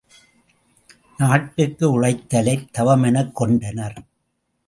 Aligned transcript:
நாட்டுக்கு 1.17 2.01
உழைத்தலைத் 2.01 2.67
தவமெனக் 2.77 3.31
கொண்டனர். 3.31 4.03